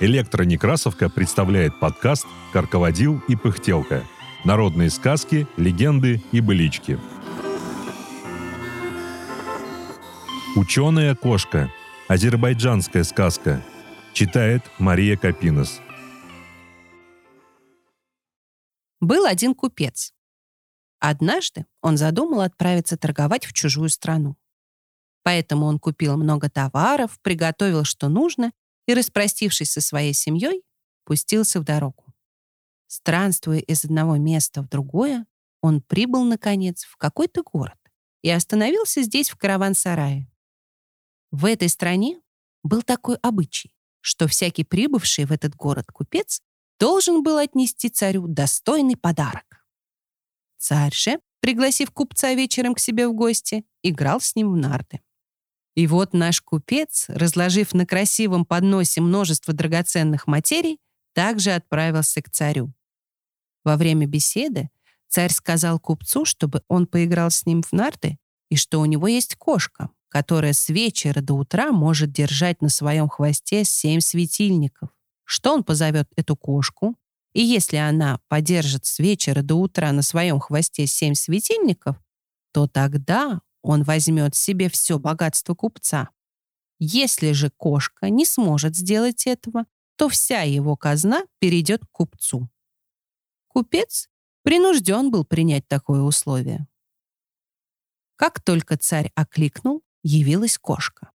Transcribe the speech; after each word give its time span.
Электронекрасовка 0.00 1.10
представляет 1.10 1.78
подкаст 1.80 2.26
«Карководил 2.52 3.20
и 3.26 3.34
пыхтелка». 3.34 4.04
Народные 4.44 4.90
сказки, 4.90 5.48
легенды 5.56 6.22
и 6.30 6.40
былички. 6.40 7.00
Ученая 10.54 11.14
кошка. 11.16 11.70
Азербайджанская 12.06 13.02
сказка. 13.02 13.62
Читает 14.12 14.62
Мария 14.78 15.16
Капинос. 15.16 15.80
Был 19.00 19.26
один 19.26 19.54
купец. 19.54 20.12
Однажды 21.00 21.66
он 21.80 21.96
задумал 21.96 22.40
отправиться 22.40 22.96
торговать 22.96 23.46
в 23.46 23.52
чужую 23.52 23.88
страну. 23.88 24.36
Поэтому 25.22 25.66
он 25.66 25.78
купил 25.78 26.16
много 26.16 26.50
товаров, 26.50 27.18
приготовил, 27.22 27.84
что 27.84 28.08
нужно, 28.08 28.52
и, 28.86 28.94
распростившись 28.94 29.72
со 29.72 29.80
своей 29.80 30.14
семьей, 30.14 30.62
пустился 31.04 31.60
в 31.60 31.64
дорогу. 31.64 32.06
Странствуя 32.86 33.58
из 33.58 33.84
одного 33.84 34.16
места 34.16 34.62
в 34.62 34.68
другое, 34.68 35.26
он 35.60 35.82
прибыл, 35.82 36.24
наконец, 36.24 36.84
в 36.84 36.96
какой-то 36.96 37.42
город 37.42 37.78
и 38.22 38.30
остановился 38.30 39.02
здесь 39.02 39.30
в 39.30 39.36
караван-сарае. 39.36 40.28
В 41.30 41.44
этой 41.44 41.68
стране 41.68 42.20
был 42.62 42.82
такой 42.82 43.16
обычай, 43.16 43.74
что 44.00 44.26
всякий 44.26 44.64
прибывший 44.64 45.26
в 45.26 45.32
этот 45.32 45.54
город 45.54 45.86
купец 45.92 46.40
должен 46.80 47.22
был 47.22 47.36
отнести 47.36 47.88
царю 47.90 48.26
достойный 48.26 48.96
подарок. 48.96 49.57
Царь 50.58 50.94
же, 50.94 51.20
пригласив 51.40 51.90
купца 51.90 52.34
вечером 52.34 52.74
к 52.74 52.80
себе 52.80 53.08
в 53.08 53.14
гости, 53.14 53.64
играл 53.82 54.20
с 54.20 54.34
ним 54.34 54.52
в 54.52 54.56
нарды. 54.56 55.00
И 55.74 55.86
вот 55.86 56.12
наш 56.12 56.40
купец, 56.42 57.06
разложив 57.08 57.72
на 57.72 57.86
красивом 57.86 58.44
подносе 58.44 59.00
множество 59.00 59.54
драгоценных 59.54 60.26
материй, 60.26 60.80
также 61.14 61.52
отправился 61.52 62.20
к 62.20 62.30
царю. 62.30 62.72
Во 63.64 63.76
время 63.76 64.06
беседы 64.06 64.70
царь 65.08 65.30
сказал 65.30 65.78
купцу, 65.78 66.24
чтобы 66.24 66.62
он 66.68 66.86
поиграл 66.86 67.30
с 67.30 67.46
ним 67.46 67.62
в 67.62 67.72
нарды, 67.72 68.18
и 68.50 68.56
что 68.56 68.80
у 68.80 68.84
него 68.86 69.06
есть 69.06 69.36
кошка, 69.36 69.90
которая 70.08 70.52
с 70.52 70.68
вечера 70.68 71.20
до 71.20 71.34
утра 71.34 71.70
может 71.70 72.10
держать 72.10 72.60
на 72.62 72.68
своем 72.68 73.08
хвосте 73.08 73.64
семь 73.64 74.00
светильников. 74.00 74.90
Что 75.24 75.54
он 75.54 75.62
позовет 75.62 76.08
эту 76.16 76.34
кошку, 76.34 76.96
и 77.38 77.42
если 77.42 77.76
она 77.76 78.18
подержит 78.26 78.84
с 78.84 78.98
вечера 78.98 79.42
до 79.42 79.54
утра 79.54 79.92
на 79.92 80.02
своем 80.02 80.40
хвосте 80.40 80.88
семь 80.88 81.14
светильников, 81.14 81.96
то 82.50 82.66
тогда 82.66 83.42
он 83.62 83.84
возьмет 83.84 84.34
себе 84.34 84.68
все 84.68 84.98
богатство 84.98 85.54
купца. 85.54 86.10
Если 86.80 87.30
же 87.30 87.50
кошка 87.56 88.10
не 88.10 88.26
сможет 88.26 88.74
сделать 88.74 89.28
этого, 89.28 89.66
то 89.94 90.08
вся 90.08 90.42
его 90.42 90.74
казна 90.74 91.26
перейдет 91.38 91.84
к 91.84 91.90
купцу. 91.92 92.50
Купец 93.46 94.08
принужден 94.42 95.12
был 95.12 95.24
принять 95.24 95.68
такое 95.68 96.00
условие. 96.02 96.66
Как 98.16 98.42
только 98.42 98.76
царь 98.76 99.12
окликнул, 99.14 99.84
явилась 100.02 100.58
кошка. 100.58 101.12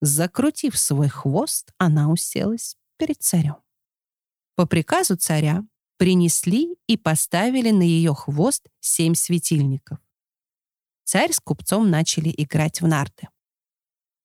Закрутив 0.00 0.78
свой 0.78 1.08
хвост, 1.08 1.72
она 1.78 2.12
уселась 2.12 2.76
перед 2.96 3.20
царем. 3.20 3.63
По 4.56 4.66
приказу 4.66 5.16
царя 5.16 5.64
принесли 5.96 6.76
и 6.86 6.96
поставили 6.96 7.70
на 7.70 7.82
ее 7.82 8.14
хвост 8.14 8.68
семь 8.80 9.14
светильников. 9.14 9.98
Царь 11.04 11.32
с 11.32 11.40
купцом 11.40 11.90
начали 11.90 12.32
играть 12.36 12.80
в 12.80 12.86
нарды. 12.86 13.28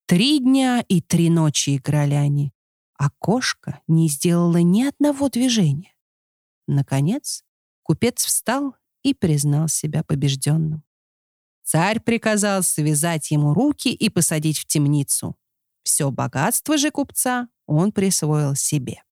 Три 0.06 0.40
дня 0.40 0.84
и 0.88 1.00
три 1.00 1.30
ночи 1.30 1.76
играли 1.76 2.14
они, 2.14 2.52
а 2.94 3.10
кошка 3.10 3.80
не 3.86 4.08
сделала 4.08 4.58
ни 4.58 4.82
одного 4.82 5.28
движения. 5.28 5.94
Наконец, 6.66 7.44
купец 7.82 8.24
встал 8.24 8.76
и 9.02 9.14
признал 9.14 9.68
себя 9.68 10.02
побежденным. 10.02 10.84
Царь 11.64 12.00
приказал 12.00 12.62
связать 12.62 13.30
ему 13.30 13.54
руки 13.54 13.92
и 13.92 14.08
посадить 14.08 14.58
в 14.58 14.66
темницу. 14.66 15.36
Все 15.82 16.10
богатство 16.10 16.76
же 16.76 16.90
купца 16.90 17.48
он 17.66 17.92
присвоил 17.92 18.54
себе. 18.54 19.02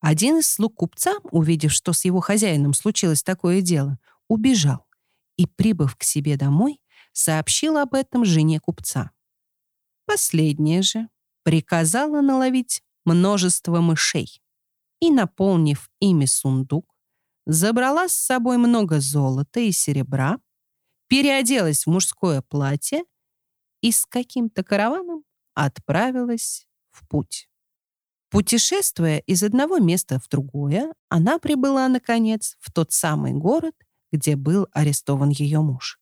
Один 0.00 0.38
из 0.38 0.48
слуг 0.48 0.76
купца, 0.76 1.16
увидев, 1.32 1.72
что 1.72 1.92
с 1.92 2.04
его 2.04 2.20
хозяином 2.20 2.72
случилось 2.72 3.22
такое 3.22 3.60
дело, 3.60 3.98
убежал 4.28 4.86
и, 5.36 5.46
прибыв 5.46 5.96
к 5.96 6.02
себе 6.04 6.36
домой, 6.36 6.80
сообщил 7.12 7.78
об 7.78 7.94
этом 7.94 8.24
жене 8.24 8.60
купца. 8.60 9.10
Последняя 10.06 10.82
же 10.82 11.08
приказала 11.42 12.20
наловить 12.20 12.82
множество 13.04 13.80
мышей 13.80 14.40
и, 15.00 15.10
наполнив 15.10 15.90
ими 16.00 16.26
сундук, 16.26 16.94
забрала 17.46 18.08
с 18.08 18.14
собой 18.14 18.58
много 18.58 19.00
золота 19.00 19.60
и 19.60 19.72
серебра, 19.72 20.38
переоделась 21.08 21.86
в 21.86 21.90
мужское 21.90 22.42
платье 22.42 23.02
и 23.80 23.90
с 23.90 24.06
каким-то 24.06 24.62
караваном 24.62 25.24
отправилась 25.54 26.66
в 26.90 27.06
путь. 27.08 27.47
Путешествуя 28.30 29.18
из 29.18 29.42
одного 29.42 29.78
места 29.78 30.20
в 30.20 30.28
другое, 30.28 30.92
она 31.08 31.38
прибыла, 31.38 31.88
наконец, 31.88 32.56
в 32.60 32.70
тот 32.70 32.92
самый 32.92 33.32
город, 33.32 33.74
где 34.12 34.36
был 34.36 34.66
арестован 34.72 35.30
ее 35.30 35.60
муж. 35.60 35.98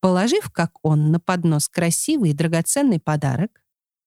Положив, 0.00 0.50
как 0.50 0.72
он, 0.82 1.10
на 1.10 1.20
поднос 1.20 1.68
красивый 1.68 2.30
и 2.30 2.34
драгоценный 2.34 2.98
подарок, 2.98 3.62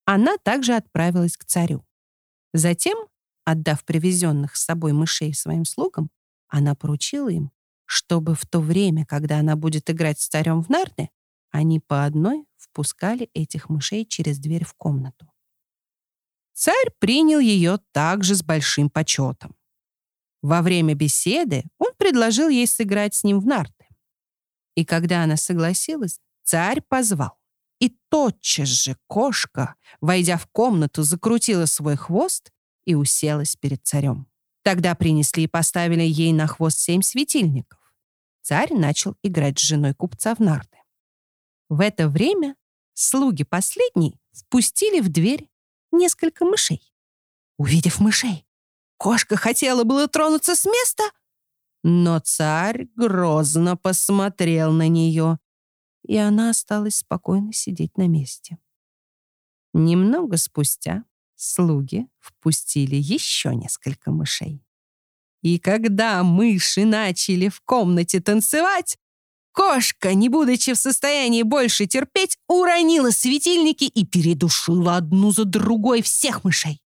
она 0.06 0.38
также 0.38 0.74
отправилась 0.74 1.38
к 1.38 1.46
царю. 1.46 1.86
Затем, 2.54 2.98
отдав 3.46 3.86
привезенных 3.86 4.56
с 4.56 4.66
собой 4.66 4.94
мышей 4.94 5.34
своим 5.34 5.66
слугам, 5.66 6.10
она 6.48 6.74
поручила 6.74 7.30
им, 7.30 7.52
чтобы 7.86 8.34
в 8.34 8.46
то 8.48 8.60
время, 8.60 9.06
когда 9.06 9.40
она 9.40 9.56
будет 9.56 9.90
играть 9.90 10.20
с 10.20 10.28
царем 10.28 10.64
в 10.64 10.70
нарды, 10.70 11.10
они 11.52 11.80
по 11.80 12.06
одной 12.06 12.46
впускали 12.58 13.30
этих 13.36 13.70
мышей 13.70 14.06
через 14.06 14.40
дверь 14.40 14.66
в 14.66 14.74
комнату. 14.74 15.33
Царь 16.54 16.90
принял 17.00 17.40
ее 17.40 17.80
также 17.92 18.36
с 18.36 18.44
большим 18.44 18.90
почетом. 18.90 19.56
Во 20.42 20.62
время 20.62 20.94
беседы 20.94 21.64
он 21.78 21.94
предложил 21.98 22.50
ей 22.50 22.68
сыграть 22.68 23.16
с 23.16 23.24
ним 23.24 23.40
в 23.40 23.46
нарты. 23.46 23.88
И 24.76 24.86
когда 24.86 25.24
она 25.24 25.38
согласилась, 25.38 26.20
царь 26.44 26.82
позвал. 26.82 27.40
И 27.80 27.98
тотчас 28.10 28.68
же 28.68 28.98
кошка, 29.08 29.76
войдя 30.00 30.38
в 30.38 30.48
комнату, 30.48 31.04
закрутила 31.04 31.66
свой 31.66 31.96
хвост 31.96 32.52
и 32.86 32.96
уселась 32.96 33.56
перед 33.56 33.84
царем. 33.84 34.28
Тогда 34.64 34.96
принесли 34.96 35.44
и 35.44 35.48
поставили 35.48 36.04
ей 36.04 36.34
на 36.34 36.48
хвост 36.48 36.80
семь 36.80 37.02
светильников. 37.02 37.80
Царь 38.42 38.74
начал 38.74 39.16
играть 39.24 39.60
с 39.60 39.64
женой 39.64 39.94
купца 39.94 40.36
в 40.36 40.40
нарды. 40.40 40.78
В 41.70 41.80
это 41.80 42.08
время 42.08 42.56
слуги 42.94 43.44
последней 43.44 44.20
впустили 44.32 45.00
в 45.00 45.10
дверь 45.10 45.50
несколько 45.94 46.46
мышей. 46.46 46.94
Увидев 47.58 48.00
мышей, 48.00 48.46
Кошка 48.98 49.36
хотела 49.36 49.84
было 49.84 50.08
тронуться 50.08 50.56
с 50.56 50.66
места, 50.66 51.04
но 51.84 52.20
царь 52.20 52.88
грозно 52.96 53.76
посмотрел 53.76 54.72
на 54.72 54.88
нее, 54.88 55.40
и 56.04 56.16
она 56.16 56.50
осталась 56.52 56.98
спокойно 56.98 57.52
сидеть 57.52 57.98
на 57.98 58.08
месте. 58.08 58.58
Немного 59.74 60.38
спустя 60.38 61.04
слуги 61.36 62.08
впустили 62.20 62.96
еще 62.96 63.54
несколько 63.56 64.12
мышей. 64.12 64.66
И 65.42 65.60
когда 65.60 66.24
мыши 66.24 66.86
начали 66.86 67.50
в 67.50 67.60
комнате 67.62 68.22
танцевать, 68.22 68.98
кошка, 69.54 70.14
не 70.14 70.30
будучи 70.30 70.74
в 70.74 70.78
состоянии 70.78 71.44
больше 71.44 71.86
терпеть, 71.86 72.38
уронила 72.48 73.12
светильники 73.12 73.86
и 73.86 74.06
передушила 74.06 74.98
одну 74.98 75.32
за 75.32 75.46
другой 75.46 76.02
всех 76.02 76.44
мышей. 76.44 76.82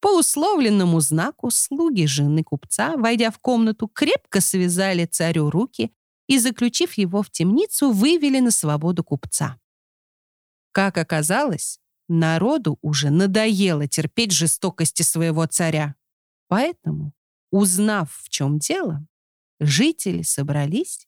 По 0.00 0.18
условленному 0.18 1.00
знаку 1.00 1.50
слуги 1.50 2.06
жены 2.06 2.42
купца, 2.42 2.96
войдя 2.96 3.30
в 3.30 3.38
комнату, 3.38 3.88
крепко 3.88 4.40
связали 4.40 5.06
царю 5.06 5.48
руки 5.48 5.92
и, 6.26 6.38
заключив 6.38 6.94
его 6.94 7.22
в 7.22 7.30
темницу, 7.30 7.92
вывели 7.92 8.40
на 8.40 8.50
свободу 8.50 9.04
купца. 9.04 9.58
Как 10.72 10.98
оказалось, 10.98 11.78
народу 12.08 12.78
уже 12.82 13.10
надоело 13.10 13.86
терпеть 13.86 14.32
жестокости 14.32 15.02
своего 15.02 15.46
царя. 15.46 15.94
Поэтому, 16.48 17.12
узнав, 17.52 18.12
в 18.24 18.28
чем 18.28 18.58
дело, 18.58 19.06
жители 19.60 20.22
собрались 20.22 21.06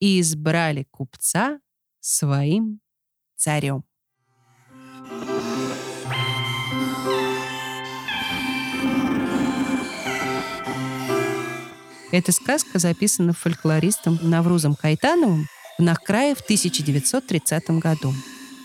и 0.00 0.20
избрали 0.20 0.86
купца 0.90 1.60
своим 2.00 2.80
царем. 3.36 3.84
Эта 12.10 12.32
сказка 12.32 12.78
записана 12.78 13.34
фольклористом 13.34 14.18
Наврузом 14.22 14.74
Кайтановым 14.74 15.46
в 15.78 15.82
Нахкрае 15.82 16.34
в 16.34 16.40
1930 16.40 17.70
году. 17.72 18.14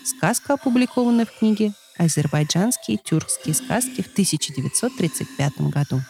Сказка, 0.05 0.53
опубликованная 0.53 1.25
в 1.25 1.37
книге 1.37 1.73
«Азербайджанские 1.97 2.97
тюркские 2.97 3.53
сказки» 3.53 4.01
в 4.01 4.07
1935 4.07 5.61
году. 5.69 6.01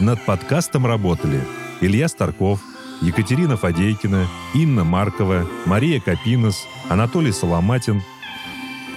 Над 0.00 0.24
подкастом 0.24 0.86
работали 0.86 1.44
Илья 1.82 2.08
Старков, 2.08 2.60
Екатерина 3.02 3.58
Фадейкина, 3.58 4.26
Инна 4.54 4.82
Маркова, 4.82 5.46
Мария 5.66 6.00
Капинос, 6.00 6.66
Анатолий 6.88 7.32
Соломатин. 7.32 8.02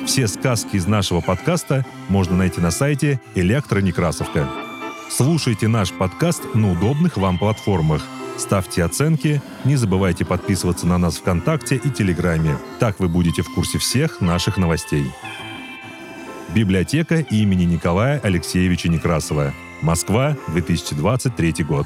Все 0.06 0.30
сказки 0.30 0.78
из 0.78 0.88
нашего 0.88 1.20
подкаста 1.20 1.86
можно 2.08 2.38
найти 2.38 2.62
на 2.62 2.72
сайте 2.72 3.20
«Электронекрасовка». 3.36 4.48
Слушайте 5.10 5.68
наш 5.68 5.92
подкаст 5.92 6.56
на 6.56 6.72
удобных 6.72 7.18
вам 7.18 7.38
платформах. 7.38 8.02
Ставьте 8.38 8.84
оценки, 8.84 9.42
не 9.66 9.76
забывайте 9.76 10.24
подписываться 10.24 10.88
на 10.88 10.98
нас 10.98 11.18
ВКонтакте 11.18 11.76
и 11.76 11.90
Телеграме. 11.90 12.58
Так 12.80 13.02
вы 13.02 13.10
будете 13.10 13.42
в 13.42 13.54
курсе 13.54 13.78
всех 13.78 14.22
наших 14.22 14.56
новостей. 14.56 15.12
Библиотека 16.56 17.20
имени 17.20 17.66
Николая 17.66 18.22
Алексеевича 18.22 18.88
Некрасова. 18.88 19.54
Москва, 19.84 20.38
2023 20.48 21.64
год. 21.64 21.86